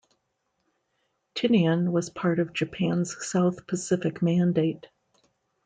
[1.35, 4.87] Tinian was part of Japan's South Pacific Mandate.